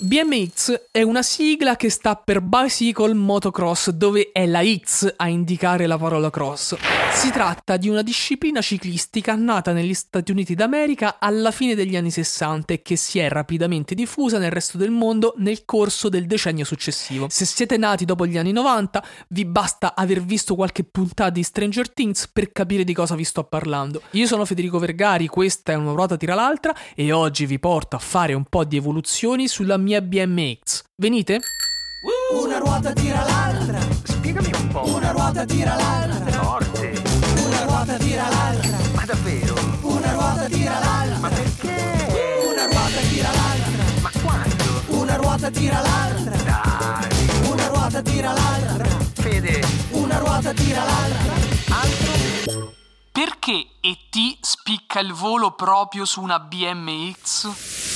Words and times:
BMX 0.00 0.90
è 0.92 1.02
una 1.02 1.22
sigla 1.22 1.74
che 1.74 1.90
sta 1.90 2.14
per 2.14 2.40
Bicycle 2.40 3.14
Motocross, 3.14 3.90
dove 3.90 4.30
è 4.32 4.46
la 4.46 4.62
X 4.62 5.12
a 5.16 5.26
indicare 5.26 5.88
la 5.88 5.98
parola 5.98 6.30
cross. 6.30 6.76
Si 7.18 7.32
tratta 7.32 7.76
di 7.76 7.88
una 7.88 8.02
disciplina 8.02 8.60
ciclistica 8.60 9.34
nata 9.34 9.72
negli 9.72 9.92
Stati 9.92 10.30
Uniti 10.30 10.54
d'America 10.54 11.16
alla 11.18 11.50
fine 11.50 11.74
degli 11.74 11.96
anni 11.96 12.12
60 12.12 12.74
e 12.74 12.80
che 12.80 12.94
si 12.94 13.18
è 13.18 13.28
rapidamente 13.28 13.96
diffusa 13.96 14.38
nel 14.38 14.52
resto 14.52 14.78
del 14.78 14.92
mondo 14.92 15.34
nel 15.38 15.64
corso 15.64 16.08
del 16.08 16.26
decennio 16.26 16.64
successivo. 16.64 17.26
Se 17.28 17.44
siete 17.44 17.76
nati 17.76 18.04
dopo 18.04 18.24
gli 18.24 18.38
anni 18.38 18.52
90, 18.52 19.04
vi 19.30 19.44
basta 19.44 19.96
aver 19.96 20.22
visto 20.22 20.54
qualche 20.54 20.84
puntata 20.84 21.30
di 21.30 21.42
Stranger 21.42 21.92
Things 21.92 22.28
per 22.28 22.52
capire 22.52 22.84
di 22.84 22.94
cosa 22.94 23.16
vi 23.16 23.24
sto 23.24 23.42
parlando. 23.42 24.00
Io 24.12 24.26
sono 24.28 24.44
Federico 24.44 24.78
Vergari, 24.78 25.26
questa 25.26 25.72
è 25.72 25.74
una 25.74 25.90
ruota 25.90 26.16
tira 26.16 26.36
l'altra 26.36 26.72
e 26.94 27.10
oggi 27.10 27.46
vi 27.46 27.58
porto 27.58 27.96
a 27.96 27.98
fare 27.98 28.32
un 28.32 28.44
po' 28.44 28.62
di 28.62 28.76
evoluzioni 28.76 29.48
sulla 29.48 29.76
mia 29.76 30.00
BMX. 30.00 30.84
Venite? 30.94 31.40
Una 32.32 32.58
ruota 32.58 32.92
tira 32.92 33.24
l'altra. 33.24 33.80
Spiegami 34.04 34.52
un 34.54 34.68
po'. 34.68 34.86
Una 34.86 35.10
ruota 35.10 35.44
tira 35.44 35.74
l'altra. 35.74 36.30
Forte. 36.30 37.07
Una 37.58 37.66
ruota 37.66 37.96
tira 37.96 38.28
l'altra. 38.28 38.78
Ma 38.94 39.04
davvero? 39.04 39.54
Una 39.80 40.12
ruota 40.12 40.44
tira 40.46 40.78
l'altra. 40.78 41.18
Ma 41.18 41.28
perché? 41.28 42.46
Una 42.48 42.66
ruota 42.66 43.00
tira 43.10 43.30
l'altra. 43.32 43.84
Ma 44.00 44.10
quando? 44.22 44.82
Una 44.86 45.16
ruota 45.16 45.50
tira 45.50 45.80
l'altra. 45.80 46.36
Dai. 46.36 47.50
Una 47.50 47.66
ruota 47.66 48.00
tira 48.00 48.32
l'altra. 48.32 48.86
Fede. 49.12 49.66
Una 49.90 50.18
ruota 50.18 50.52
tira 50.52 50.84
l'altra. 50.84 51.34
Altro? 51.80 52.74
Perché 53.10 53.66
ET 53.80 54.38
spicca 54.40 55.00
il 55.00 55.12
volo 55.12 55.50
proprio 55.50 56.04
su 56.04 56.22
una 56.22 56.38
BMX? 56.38 57.87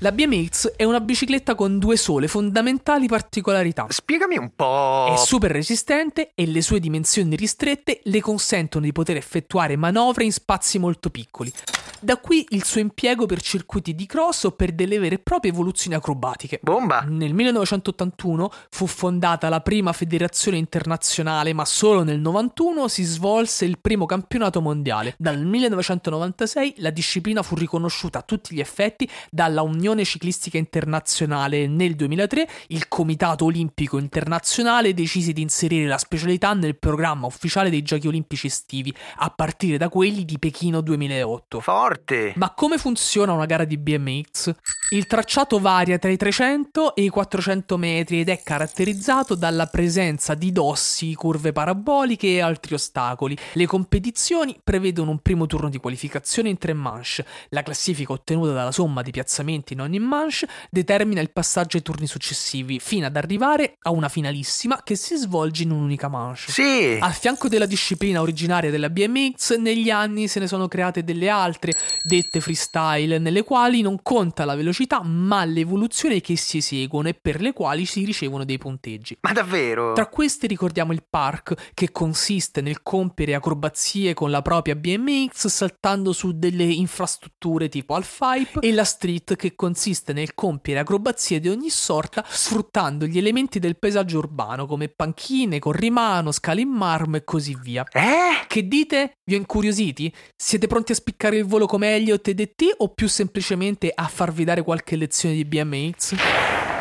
La 0.00 0.12
BMX 0.12 0.72
è 0.76 0.84
una 0.84 1.00
bicicletta 1.00 1.54
con 1.54 1.78
due 1.78 1.96
sole 1.96 2.28
fondamentali 2.28 3.06
particolarità. 3.06 3.86
Spiegami 3.88 4.36
un 4.36 4.50
po'. 4.54 5.10
È 5.10 5.16
super 5.16 5.50
resistente 5.50 6.32
e 6.34 6.46
le 6.46 6.60
sue 6.60 6.80
dimensioni 6.80 7.34
ristrette 7.34 8.00
le 8.02 8.20
consentono 8.20 8.84
di 8.84 8.92
poter 8.92 9.16
effettuare 9.16 9.74
manovre 9.76 10.24
in 10.24 10.32
spazi 10.32 10.78
molto 10.78 11.08
piccoli. 11.08 11.50
Da 12.00 12.18
qui 12.18 12.46
il 12.50 12.64
suo 12.64 12.80
impiego 12.80 13.24
per 13.26 13.40
circuiti 13.40 13.94
di 13.94 14.04
cross 14.06 14.44
o 14.44 14.50
per 14.50 14.72
delle 14.72 14.98
vere 14.98 15.14
e 15.14 15.18
proprie 15.18 15.50
evoluzioni 15.50 15.96
acrobatiche. 15.96 16.60
Bomba. 16.62 17.00
Nel 17.08 17.32
1981 17.32 18.50
fu 18.68 18.86
fondata 18.86 19.48
la 19.48 19.60
prima 19.60 19.92
federazione 19.92 20.58
internazionale, 20.58 21.54
ma 21.54 21.64
solo 21.64 22.02
nel 22.02 22.20
91 22.20 22.88
si 22.88 23.02
svolse 23.02 23.64
il 23.64 23.78
primo 23.80 24.04
campionato 24.04 24.60
mondiale. 24.60 25.14
Dal 25.16 25.40
1996 25.42 26.74
la 26.78 26.90
disciplina 26.90 27.42
fu 27.42 27.54
riconosciuta 27.54 28.18
a 28.18 28.22
tutti 28.22 28.54
gli 28.54 28.60
effetti 28.60 29.08
dalla 29.30 29.62
Unione 29.62 30.04
Ciclistica 30.04 30.58
Internazionale 30.58 31.66
nel 31.66 31.94
2003 31.96 32.48
il 32.68 32.88
Comitato 32.88 33.46
Olimpico 33.46 33.98
Internazionale 33.98 34.92
decise 34.92 35.32
di 35.32 35.40
inserire 35.40 35.86
la 35.86 35.98
specialità 35.98 36.52
nel 36.52 36.76
programma 36.76 37.26
ufficiale 37.26 37.70
dei 37.70 37.82
Giochi 37.82 38.06
Olimpici 38.06 38.46
estivi, 38.46 38.94
a 39.16 39.30
partire 39.30 39.78
da 39.78 39.88
quelli 39.88 40.24
di 40.24 40.38
Pechino 40.38 40.80
2008. 40.80 41.60
Forte. 41.86 42.32
Ma 42.34 42.52
come 42.52 42.78
funziona 42.78 43.32
una 43.32 43.46
gara 43.46 43.64
di 43.64 43.78
BMX? 43.78 44.52
Il 44.90 45.08
tracciato 45.08 45.58
varia 45.58 45.98
tra 45.98 46.12
i 46.12 46.16
300 46.16 46.94
e 46.94 47.02
i 47.02 47.08
400 47.08 47.76
metri 47.76 48.20
ed 48.20 48.28
è 48.28 48.40
caratterizzato 48.40 49.34
dalla 49.34 49.66
presenza 49.66 50.34
di 50.34 50.52
dossi, 50.52 51.12
curve 51.14 51.50
paraboliche 51.50 52.28
e 52.28 52.40
altri 52.40 52.74
ostacoli. 52.74 53.36
Le 53.54 53.66
competizioni 53.66 54.56
prevedono 54.62 55.10
un 55.10 55.18
primo 55.18 55.46
turno 55.46 55.68
di 55.70 55.78
qualificazione 55.78 56.50
in 56.50 56.58
tre 56.58 56.72
manche. 56.72 57.26
La 57.48 57.64
classifica 57.64 58.12
ottenuta 58.12 58.52
dalla 58.52 58.70
somma 58.70 59.02
di 59.02 59.10
piazzamenti 59.10 59.72
in 59.72 59.80
ogni 59.80 59.98
manche 59.98 60.46
determina 60.70 61.20
il 61.20 61.32
passaggio 61.32 61.78
ai 61.78 61.82
turni 61.82 62.06
successivi, 62.06 62.78
fino 62.78 63.06
ad 63.06 63.16
arrivare 63.16 63.78
a 63.82 63.90
una 63.90 64.08
finalissima 64.08 64.82
che 64.84 64.94
si 64.94 65.16
svolge 65.16 65.64
in 65.64 65.72
un'unica 65.72 66.06
manche. 66.06 66.52
Sì. 66.52 66.96
Al 67.00 67.12
fianco 67.12 67.48
della 67.48 67.66
disciplina 67.66 68.20
originaria 68.20 68.70
della 68.70 68.88
BMX, 68.88 69.56
negli 69.56 69.90
anni 69.90 70.28
se 70.28 70.38
ne 70.38 70.46
sono 70.46 70.68
create 70.68 71.02
delle 71.02 71.28
altre, 71.28 71.72
dette 72.04 72.40
freestyle, 72.40 73.18
nelle 73.18 73.42
quali 73.42 73.80
non 73.80 73.98
conta 74.00 74.44
la 74.44 74.54
velocità, 74.54 74.74
ma 75.02 75.44
le 75.44 75.60
evoluzioni 75.60 76.20
che 76.20 76.36
si 76.36 76.58
eseguono 76.58 77.08
e 77.08 77.14
per 77.14 77.40
le 77.40 77.52
quali 77.52 77.86
si 77.86 78.04
ricevono 78.04 78.44
dei 78.44 78.58
punteggi. 78.58 79.18
Ma 79.20 79.32
davvero? 79.32 79.92
Tra 79.94 80.06
queste 80.06 80.46
ricordiamo 80.46 80.92
il 80.92 81.04
park, 81.08 81.72
che 81.74 81.92
consiste 81.92 82.60
nel 82.60 82.82
compiere 82.82 83.34
acrobazie 83.34 84.14
con 84.14 84.30
la 84.30 84.42
propria 84.42 84.74
BMX 84.74 85.46
saltando 85.46 86.12
su 86.12 86.38
delle 86.38 86.64
infrastrutture 86.64 87.68
tipo 87.68 87.94
Half-Pipe, 87.94 88.60
e 88.60 88.72
la 88.72 88.84
street, 88.84 89.36
che 89.36 89.54
consiste 89.54 90.12
nel 90.12 90.34
compiere 90.34 90.80
acrobazie 90.80 91.40
di 91.40 91.48
ogni 91.48 91.70
sorta 91.70 92.24
sfruttando 92.26 93.06
gli 93.06 93.18
elementi 93.18 93.58
del 93.58 93.78
paesaggio 93.78 94.18
urbano 94.18 94.66
come 94.66 94.88
panchine, 94.88 95.58
corrimano, 95.58 96.32
scale 96.32 96.60
in 96.60 96.68
marmo 96.68 97.16
e 97.16 97.24
così 97.24 97.56
via. 97.60 97.84
Eh? 97.92 98.46
Che 98.46 98.68
dite? 98.68 99.12
Vi 99.24 99.34
ho 99.34 99.38
incuriositi? 99.38 100.12
Siete 100.36 100.66
pronti 100.66 100.92
a 100.92 100.94
spiccare 100.94 101.36
il 101.36 101.44
volo 101.44 101.66
come 101.66 101.94
Elliot 101.94 102.28
ed 102.28 102.40
ET 102.40 102.62
o 102.78 102.92
più 102.92 103.08
semplicemente 103.08 103.90
a 103.94 104.06
farvi 104.06 104.44
dare 104.44 104.62
qualche 104.66 104.96
lezione 104.96 105.36
di 105.36 105.44
BMX? 105.44 106.16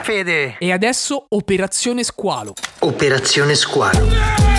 Fede. 0.01 0.55
E 0.57 0.71
adesso 0.71 1.27
Operazione 1.29 2.03
Squalo. 2.03 2.55
Operazione 2.79 3.53
Squalo. 3.53 4.54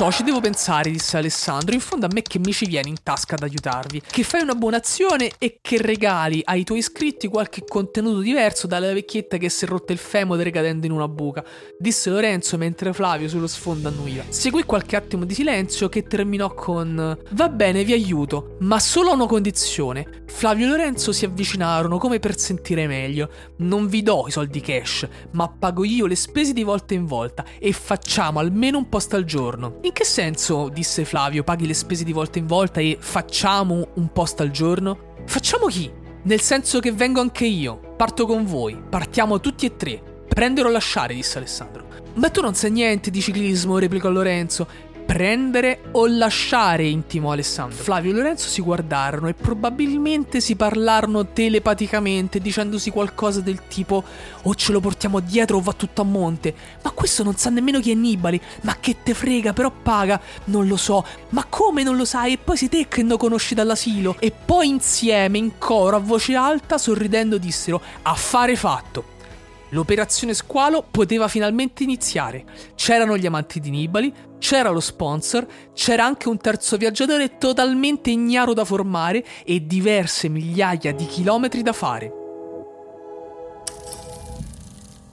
So, 0.00 0.10
ci 0.10 0.22
devo 0.22 0.40
pensare, 0.40 0.90
disse 0.90 1.18
Alessandro. 1.18 1.74
In 1.74 1.80
fondo 1.80 2.06
a 2.06 2.08
me 2.10 2.22
che 2.22 2.38
mi 2.38 2.54
ci 2.54 2.64
viene 2.64 2.88
in 2.88 3.02
tasca 3.02 3.34
ad 3.34 3.42
aiutarvi. 3.42 4.00
Che 4.10 4.22
fai 4.22 4.40
una 4.40 4.54
buona 4.54 4.78
azione 4.78 5.32
e 5.36 5.58
che 5.60 5.76
regali 5.76 6.40
ai 6.42 6.64
tuoi 6.64 6.78
iscritti 6.78 7.28
qualche 7.28 7.64
contenuto 7.68 8.20
diverso 8.20 8.66
dalla 8.66 8.94
vecchietta 8.94 9.36
che 9.36 9.50
si 9.50 9.66
è 9.66 9.68
rotta 9.68 9.92
il 9.92 9.98
femore 9.98 10.50
cadendo 10.50 10.86
in 10.86 10.92
una 10.92 11.06
buca. 11.06 11.44
Disse 11.78 12.08
Lorenzo 12.08 12.56
mentre 12.56 12.94
Flavio 12.94 13.28
sullo 13.28 13.46
sfondo 13.46 13.88
annuiva. 13.88 14.24
Seguì 14.30 14.62
qualche 14.62 14.96
attimo 14.96 15.26
di 15.26 15.34
silenzio 15.34 15.90
che 15.90 16.04
terminò 16.04 16.54
con 16.54 17.18
Va 17.32 17.48
bene, 17.50 17.84
vi 17.84 17.92
aiuto, 17.92 18.56
ma 18.60 18.80
solo 18.80 19.10
a 19.10 19.14
una 19.14 19.26
condizione. 19.26 20.22
Flavio 20.24 20.64
e 20.64 20.68
Lorenzo 20.70 21.12
si 21.12 21.26
avvicinarono 21.26 21.98
come 21.98 22.20
per 22.20 22.38
sentire 22.38 22.86
meglio. 22.86 23.28
Non 23.58 23.86
vi 23.86 24.02
do 24.02 24.24
i 24.28 24.30
soldi 24.30 24.60
cash, 24.62 25.06
ma 25.32 25.46
pago 25.46 25.84
io 25.84 26.06
le 26.06 26.16
spese 26.16 26.54
di 26.54 26.62
volta 26.62 26.94
in 26.94 27.04
volta 27.04 27.44
e 27.58 27.70
facciamo 27.72 28.38
almeno 28.38 28.78
un 28.78 28.88
post 28.88 29.12
al 29.12 29.24
giorno. 29.24 29.78
In 29.90 29.96
che 29.96 30.04
senso, 30.04 30.68
disse 30.68 31.04
Flavio, 31.04 31.42
paghi 31.42 31.66
le 31.66 31.74
spese 31.74 32.04
di 32.04 32.12
volta 32.12 32.38
in 32.38 32.46
volta 32.46 32.78
e 32.78 32.96
facciamo 33.00 33.88
un 33.94 34.12
post 34.12 34.40
al 34.40 34.52
giorno? 34.52 35.14
Facciamo 35.26 35.66
chi? 35.66 35.90
Nel 36.22 36.40
senso 36.40 36.78
che 36.78 36.92
vengo 36.92 37.20
anche 37.20 37.44
io, 37.44 37.94
parto 37.96 38.24
con 38.24 38.44
voi, 38.44 38.80
partiamo 38.88 39.40
tutti 39.40 39.66
e 39.66 39.76
tre. 39.76 40.00
Prendere 40.28 40.68
o 40.68 40.70
lasciare, 40.70 41.12
disse 41.12 41.38
Alessandro. 41.38 41.86
Ma 42.14 42.30
tu 42.30 42.40
non 42.40 42.54
sai 42.54 42.70
niente 42.70 43.10
di 43.10 43.20
ciclismo, 43.20 43.78
replicò 43.78 44.10
Lorenzo. 44.10 44.68
Prendere 45.10 45.80
o 45.90 46.06
lasciare, 46.06 46.86
intimò 46.86 47.32
Alessandro. 47.32 47.82
Flavio 47.82 48.12
e 48.12 48.14
Lorenzo 48.14 48.46
si 48.46 48.62
guardarono 48.62 49.26
e 49.26 49.34
probabilmente 49.34 50.40
si 50.40 50.54
parlarono 50.54 51.26
telepaticamente, 51.32 52.38
dicendosi 52.38 52.90
qualcosa 52.90 53.40
del 53.40 53.66
tipo: 53.66 54.04
O 54.42 54.54
ce 54.54 54.70
lo 54.70 54.78
portiamo 54.78 55.18
dietro 55.18 55.56
o 55.56 55.60
va 55.62 55.72
tutto 55.72 56.02
a 56.02 56.04
monte. 56.04 56.54
Ma 56.84 56.92
questo 56.92 57.24
non 57.24 57.34
sa 57.34 57.50
nemmeno 57.50 57.80
chi 57.80 57.90
è 57.90 57.94
Nibali. 57.94 58.40
Ma 58.60 58.76
che 58.78 58.98
te 59.02 59.12
frega, 59.12 59.52
però 59.52 59.72
paga. 59.72 60.20
Non 60.44 60.68
lo 60.68 60.76
so. 60.76 61.04
Ma 61.30 61.44
come 61.48 61.82
non 61.82 61.96
lo 61.96 62.04
sai? 62.04 62.34
E 62.34 62.38
poi 62.38 62.56
sei 62.56 62.68
te 62.68 62.86
che 62.86 63.02
lo 63.02 63.16
conosci 63.16 63.56
dall'asilo. 63.56 64.14
E 64.20 64.30
poi 64.30 64.68
insieme, 64.68 65.38
in 65.38 65.58
coro, 65.58 65.96
a 65.96 65.98
voce 65.98 66.36
alta, 66.36 66.78
sorridendo, 66.78 67.36
dissero: 67.36 67.82
Affare 68.02 68.54
fatto. 68.54 69.18
L'operazione 69.70 70.34
squalo 70.34 70.84
poteva 70.88 71.28
finalmente 71.28 71.82
iniziare. 71.82 72.44
C'erano 72.74 73.16
gli 73.16 73.26
amanti 73.26 73.60
di 73.60 73.70
Nibali, 73.70 74.12
c'era 74.38 74.70
lo 74.70 74.80
sponsor, 74.80 75.46
c'era 75.74 76.04
anche 76.04 76.28
un 76.28 76.38
terzo 76.38 76.76
viaggiatore 76.76 77.38
totalmente 77.38 78.10
ignaro 78.10 78.52
da 78.52 78.64
formare 78.64 79.24
e 79.44 79.66
diverse 79.66 80.28
migliaia 80.28 80.92
di 80.92 81.06
chilometri 81.06 81.62
da 81.62 81.72
fare. 81.72 82.14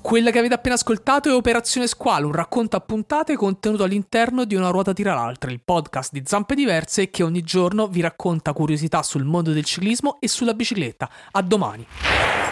Quella 0.01 0.31
che 0.31 0.39
avete 0.39 0.53
appena 0.53 0.75
ascoltato 0.75 1.27
è 1.27 1.33
Operazione 1.33 1.85
Squalo, 1.85 2.27
un 2.27 2.31
racconto 2.31 2.77
a 2.77 2.79
puntate 2.79 3.35
contenuto 3.35 3.83
all'interno 3.83 4.45
di 4.45 4.55
Una 4.55 4.69
ruota 4.69 4.93
tira 4.93 5.13
l'altra, 5.13 5.51
il 5.51 5.59
podcast 5.59 6.13
di 6.13 6.23
Zampe 6.23 6.55
Diverse 6.55 7.09
che 7.09 7.23
ogni 7.23 7.41
giorno 7.41 7.87
vi 7.87 7.99
racconta 7.99 8.53
curiosità 8.53 9.03
sul 9.03 9.25
mondo 9.25 9.51
del 9.51 9.65
ciclismo 9.65 10.15
e 10.21 10.29
sulla 10.29 10.53
bicicletta. 10.53 11.09
A 11.31 11.41
domani! 11.41 12.46